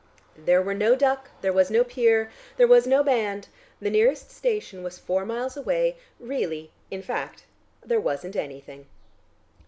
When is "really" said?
6.19-6.71